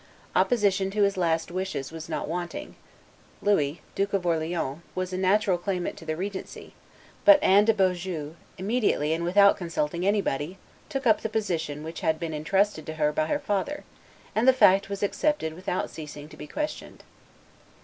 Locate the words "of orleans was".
4.13-5.13